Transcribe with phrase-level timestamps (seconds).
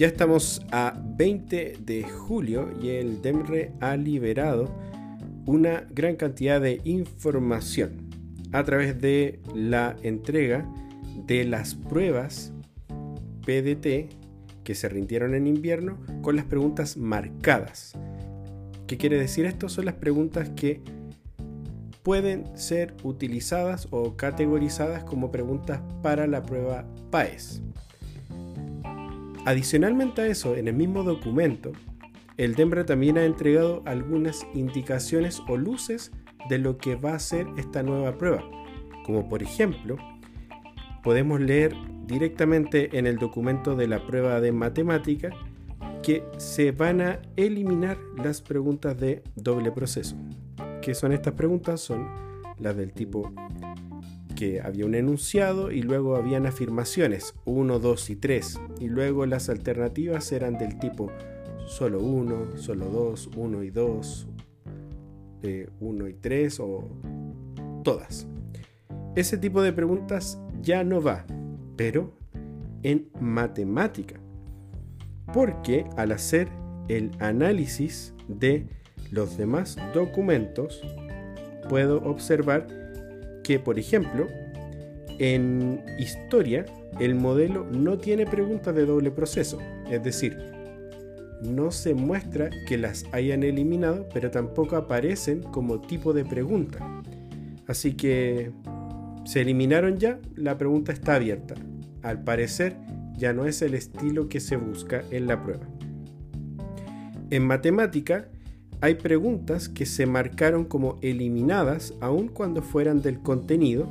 [0.00, 4.74] Ya estamos a 20 de julio y el DEMRE ha liberado
[5.44, 8.08] una gran cantidad de información
[8.50, 10.66] a través de la entrega
[11.26, 12.54] de las pruebas
[13.44, 14.08] PDT
[14.64, 17.92] que se rindieron en invierno con las preguntas marcadas.
[18.86, 19.68] ¿Qué quiere decir esto?
[19.68, 20.80] Son las preguntas que
[22.02, 27.60] pueden ser utilizadas o categorizadas como preguntas para la prueba PAES.
[29.46, 31.72] Adicionalmente a eso, en el mismo documento,
[32.36, 36.12] el DEMRE también ha entregado algunas indicaciones o luces
[36.48, 38.42] de lo que va a ser esta nueva prueba,
[39.04, 39.96] como por ejemplo,
[41.02, 41.74] podemos leer
[42.06, 45.30] directamente en el documento de la prueba de matemática
[46.02, 50.16] que se van a eliminar las preguntas de doble proceso.
[50.82, 51.80] ¿Qué son estas preguntas?
[51.80, 52.08] Son
[52.58, 53.32] las del tipo
[54.40, 59.50] que había un enunciado y luego habían afirmaciones 1, 2 y 3 y luego las
[59.50, 61.12] alternativas eran del tipo
[61.66, 64.28] solo 1, solo 2, 1 y 2,
[65.78, 66.88] 1 y 3 o
[67.84, 68.26] todas.
[69.14, 71.26] Ese tipo de preguntas ya no va,
[71.76, 72.14] pero
[72.82, 74.18] en matemática.
[75.34, 76.48] Porque al hacer
[76.88, 78.66] el análisis de
[79.10, 80.82] los demás documentos,
[81.68, 82.79] puedo observar
[83.42, 84.26] que, por ejemplo,
[85.18, 86.64] en historia,
[86.98, 89.58] el modelo no tiene preguntas de doble proceso.
[89.90, 90.36] Es decir,
[91.42, 97.02] no se muestra que las hayan eliminado, pero tampoco aparecen como tipo de pregunta.
[97.66, 98.50] Así que
[99.24, 101.54] se eliminaron ya, la pregunta está abierta.
[102.02, 102.76] Al parecer,
[103.16, 105.66] ya no es el estilo que se busca en la prueba.
[107.30, 108.28] En matemática,
[108.80, 113.86] hay preguntas que se marcaron como eliminadas aun cuando fueran del contenido,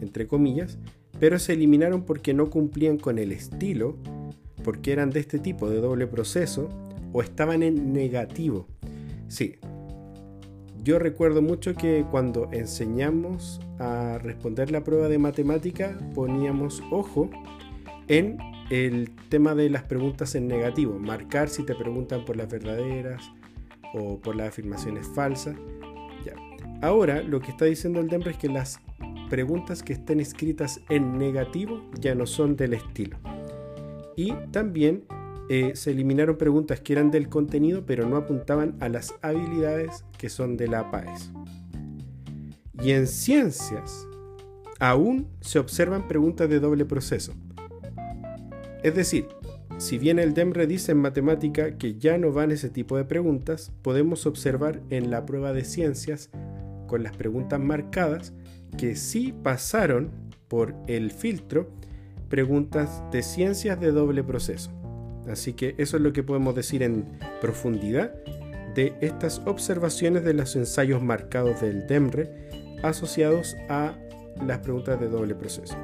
[0.00, 0.78] entre comillas,
[1.18, 3.96] pero se eliminaron porque no cumplían con el estilo,
[4.62, 6.68] porque eran de este tipo de doble proceso
[7.12, 8.68] o estaban en negativo.
[9.28, 9.56] Sí,
[10.84, 17.30] yo recuerdo mucho que cuando enseñamos a responder la prueba de matemática poníamos ojo
[18.08, 18.38] en
[18.70, 23.30] el tema de las preguntas en negativo, marcar si te preguntan por las verdaderas
[23.94, 25.56] o por las afirmaciones falsas.
[26.24, 26.34] Ya.
[26.82, 28.80] Ahora lo que está diciendo el DEMRE es que las
[29.28, 33.16] preguntas que estén escritas en negativo ya no son del estilo.
[34.16, 35.04] Y también
[35.48, 40.28] eh, se eliminaron preguntas que eran del contenido pero no apuntaban a las habilidades que
[40.28, 41.30] son de la PAES.
[42.82, 44.06] Y en ciencias
[44.78, 47.34] aún se observan preguntas de doble proceso.
[48.82, 49.28] Es decir,
[49.80, 53.72] si bien el DEMRE dice en matemática que ya no van ese tipo de preguntas,
[53.80, 56.28] podemos observar en la prueba de ciencias
[56.86, 58.34] con las preguntas marcadas
[58.76, 60.10] que sí pasaron
[60.48, 61.70] por el filtro
[62.28, 64.70] preguntas de ciencias de doble proceso.
[65.26, 67.06] Así que eso es lo que podemos decir en
[67.40, 68.12] profundidad
[68.74, 72.28] de estas observaciones de los ensayos marcados del DEMRE
[72.82, 73.94] asociados a
[74.46, 75.74] las preguntas de doble proceso.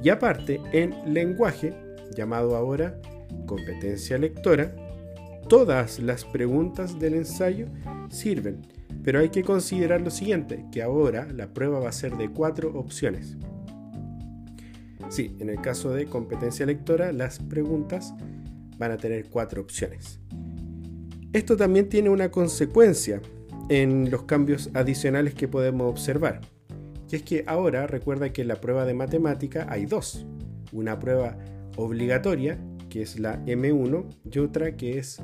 [0.00, 1.74] Y aparte, en lenguaje,
[2.14, 3.00] llamado ahora
[3.46, 4.74] competencia lectora,
[5.48, 7.66] todas las preguntas del ensayo
[8.10, 8.62] sirven,
[9.02, 12.72] pero hay que considerar lo siguiente, que ahora la prueba va a ser de cuatro
[12.78, 13.36] opciones.
[15.08, 18.14] Sí, en el caso de competencia lectora, las preguntas
[18.78, 20.20] van a tener cuatro opciones.
[21.32, 23.20] Esto también tiene una consecuencia
[23.68, 26.40] en los cambios adicionales que podemos observar.
[27.10, 30.26] Y es que ahora recuerda que en la prueba de matemática hay dos.
[30.72, 31.36] Una prueba
[31.76, 32.58] obligatoria,
[32.92, 35.18] que es la M1, y otra que es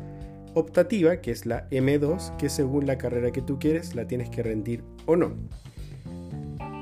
[0.54, 4.42] optativa, que es la M2, que según la carrera que tú quieres la tienes que
[4.42, 5.34] rendir o no.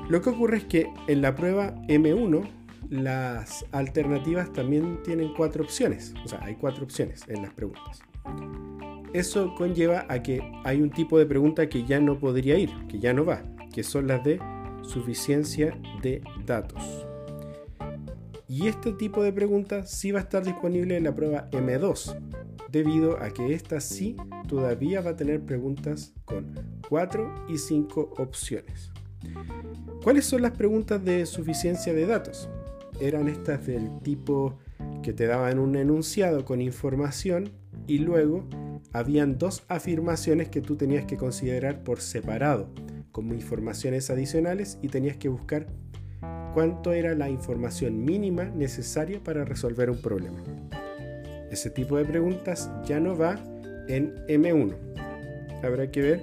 [0.09, 2.49] Lo que ocurre es que en la prueba M1
[2.89, 6.13] las alternativas también tienen cuatro opciones.
[6.23, 7.99] O sea, hay cuatro opciones en las preguntas.
[9.11, 12.99] Eso conlleva a que hay un tipo de pregunta que ya no podría ir, que
[12.99, 13.43] ya no va,
[13.73, 14.39] que son las de
[14.83, 17.06] suficiencia de datos.
[18.47, 22.17] Y este tipo de pregunta sí va a estar disponible en la prueba M2,
[22.71, 24.15] debido a que esta sí
[24.47, 26.53] todavía va a tener preguntas con
[26.89, 28.91] 4 y 5 opciones.
[30.03, 32.49] ¿Cuáles son las preguntas de suficiencia de datos?
[32.99, 34.57] eran estas del tipo
[35.03, 37.51] que te daban un enunciado con información
[37.85, 38.47] y luego
[38.91, 42.69] habían dos afirmaciones que tú tenías que considerar por separado
[43.11, 45.67] como informaciones adicionales y tenías que buscar
[46.57, 50.39] cuánto era la información mínima necesaria para resolver un problema.
[51.51, 53.35] Ese tipo de preguntas ya no va
[53.87, 54.73] en M1.
[55.61, 56.21] Habrá que ver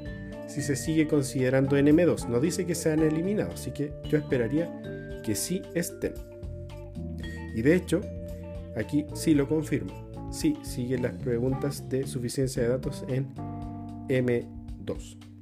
[0.48, 2.26] si se sigue considerando en M2.
[2.26, 6.14] No dice que se han eliminado, así que yo esperaría que sí estén.
[7.54, 8.00] Y de hecho,
[8.75, 9.92] aquí sí lo confirmo,
[10.32, 13.32] sí, sigue las preguntas de suficiencia de datos en
[14.08, 15.33] M2.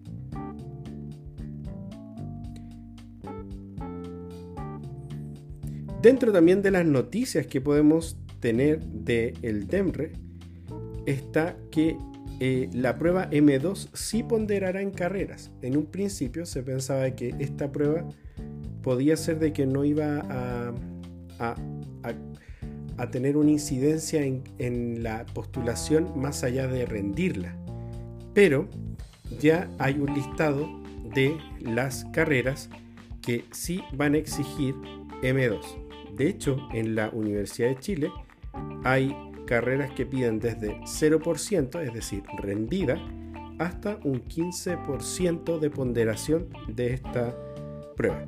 [6.03, 10.11] Dentro también de las noticias que podemos tener del el DEMRE
[11.07, 11.97] está que
[12.41, 15.53] eh, la prueba M2 sí ponderará en carreras.
[15.63, 18.05] En un principio se pensaba que esta prueba
[18.83, 20.25] podía ser de que no iba
[21.39, 21.55] a,
[23.13, 27.57] tener una incidencia en, en la postulación más allá de rendirla.
[28.35, 28.69] Pero
[29.39, 30.69] ya hay un listado
[31.15, 32.71] de las carreras
[33.21, 34.75] que sí van a exigir
[35.23, 35.92] M2.
[36.23, 38.13] De hecho, en la Universidad de Chile
[38.85, 39.13] hay
[39.45, 42.95] carreras que piden desde 0%, es decir, rendida,
[43.59, 47.37] hasta un 15% de ponderación de esta
[47.97, 48.25] prueba.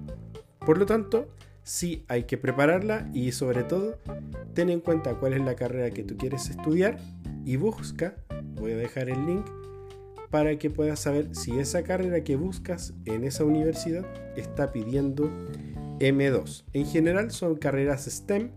[0.59, 1.29] Por lo tanto,
[1.63, 4.01] sí hay que prepararla y sobre todo
[4.55, 6.99] ten en cuenta cuál es la carrera que tú quieres estudiar
[7.45, 8.17] y busca,
[8.57, 9.47] voy a dejar el link,
[10.31, 14.05] para que puedas saber si esa carrera que buscas en esa universidad
[14.37, 15.31] está pidiendo
[16.05, 16.65] M2.
[16.75, 18.51] En general son carreras STEM,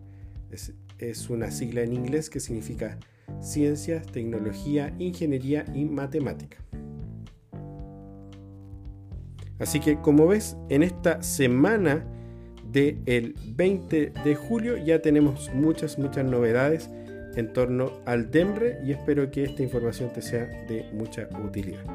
[0.99, 2.97] es, una sigla en inglés que significa
[3.41, 6.57] ciencias, tecnología, ingeniería y matemática.
[9.59, 12.05] Así que como ves, en esta semana
[12.71, 16.89] del 20 de julio ya tenemos muchas, muchas novedades
[17.35, 21.85] en torno al DEMRE y espero que esta información te sea de mucha utilidad.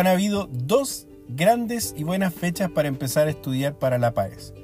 [0.00, 4.54] Han habido dos grandes y buenas fechas para empezar a estudiar para la PAES.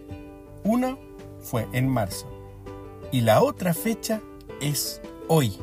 [0.65, 0.97] Una
[1.41, 2.27] fue en marzo
[3.13, 4.23] y la otra fecha
[4.63, 5.59] es hoy.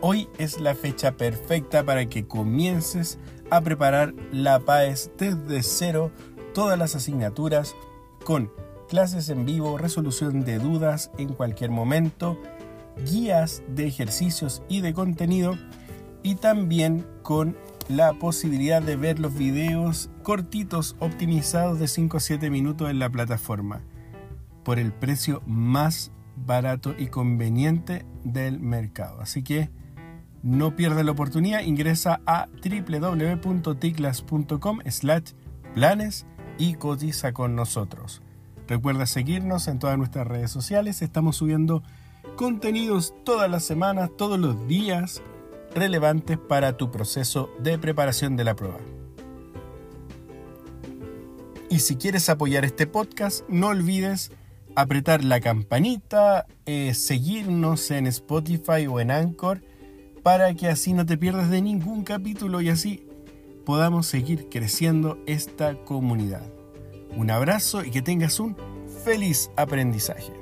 [0.00, 3.18] Hoy es la fecha perfecta para que comiences
[3.50, 6.10] a preparar la PAES desde cero,
[6.54, 7.76] todas las asignaturas
[8.24, 8.50] con
[8.88, 12.40] clases en vivo, resolución de dudas en cualquier momento,
[13.04, 15.58] guías de ejercicios y de contenido
[16.22, 17.54] y también con
[17.90, 23.10] la posibilidad de ver los videos cortitos optimizados de 5 a 7 minutos en la
[23.10, 23.82] plataforma
[24.64, 29.20] por el precio más barato y conveniente del mercado.
[29.20, 29.70] Así que
[30.42, 35.32] no pierdas la oportunidad, ingresa a www.ticlas.com slash
[35.74, 36.26] planes
[36.58, 38.22] y cotiza con nosotros.
[38.68, 41.82] Recuerda seguirnos en todas nuestras redes sociales, estamos subiendo
[42.36, 45.24] contenidos todas las semanas, todos los días
[45.74, 48.78] relevantes para tu proceso de preparación de la prueba.
[51.68, 54.32] Y si quieres apoyar este podcast, no olvides
[54.74, 59.62] apretar la campanita, eh, seguirnos en Spotify o en Anchor,
[60.22, 63.06] para que así no te pierdas de ningún capítulo y así
[63.64, 66.42] podamos seguir creciendo esta comunidad.
[67.16, 68.56] Un abrazo y que tengas un
[69.04, 70.39] feliz aprendizaje.